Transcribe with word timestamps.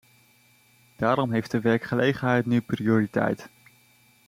Daarom 0.95 1.31
heeft 1.31 1.51
de 1.51 1.59
werkgelegenheid 1.61 2.45
nu 2.45 2.61
prioriteit. 2.61 3.49